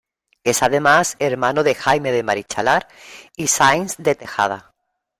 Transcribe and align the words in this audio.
Es 0.43 0.63
además 0.63 1.15
hermano 1.19 1.61
de 1.61 1.75
Jaime 1.75 2.11
de 2.11 2.23
Marichalar 2.23 2.87
y 3.37 3.45
Sáenz 3.49 3.97
de 3.97 4.15
Tejada. 4.15 4.73